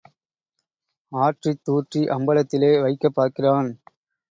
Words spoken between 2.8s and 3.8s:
வைக்கப் பார்க்கிறான்.